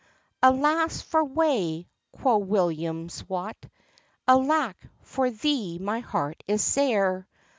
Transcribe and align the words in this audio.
"Alas 0.41 0.99
for 0.99 1.23
wae!" 1.23 1.87
quo' 2.11 2.39
William's 2.39 3.29
Wat, 3.29 3.55
"Alack, 4.27 4.75
for 5.03 5.29
thee 5.29 5.77
my 5.77 5.99
heart 5.99 6.43
is 6.47 6.63
sair! 6.63 7.27